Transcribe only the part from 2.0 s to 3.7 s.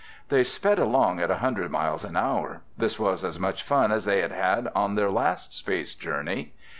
an hour. This was as much